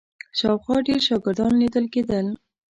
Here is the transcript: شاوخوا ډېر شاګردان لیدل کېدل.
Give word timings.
شاوخوا 0.39 0.77
ډېر 0.87 0.99
شاګردان 1.07 1.51
لیدل 1.61 1.85
کېدل. 1.93 2.27